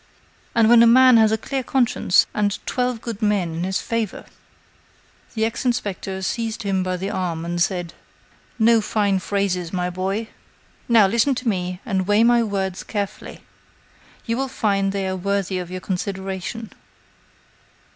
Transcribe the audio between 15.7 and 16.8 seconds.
consideration.